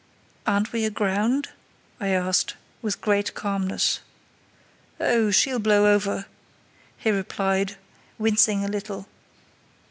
"Aren't 0.47 0.73
we 0.73 0.83
aground?" 0.83 1.49
I 1.99 2.07
asked 2.07 2.55
with 2.81 3.01
great 3.01 3.35
calmness. 3.35 3.99
"Oh, 4.99 5.29
she'll 5.29 5.59
blow 5.59 5.93
over," 5.93 6.25
he 6.97 7.11
replied, 7.11 7.75
wincing 8.17 8.65
a 8.65 8.67
little. 8.67 9.07